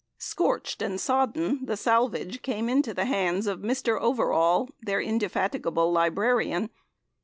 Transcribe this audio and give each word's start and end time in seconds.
Scorched 0.17 0.81
and 0.81 0.99
sodden, 0.99 1.63
the 1.67 1.77
salvage 1.77 2.41
came 2.41 2.69
into 2.69 2.91
the 2.91 3.05
hands 3.05 3.45
of 3.45 3.59
Mr. 3.59 3.99
Overall, 4.01 4.67
their 4.81 4.99
indefatigable 4.99 5.91
librarian. 5.91 6.71